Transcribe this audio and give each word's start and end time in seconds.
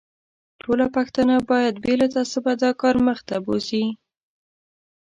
ټوله 0.61 0.85
پښتانه 0.95 1.35
باید 1.49 1.75
بې 1.83 1.93
له 2.01 2.07
تعصبه 2.15 2.51
دا 2.63 2.71
کار 2.81 2.95
مخ 3.05 3.19
ته 3.29 3.35
بوزي. 3.45 3.85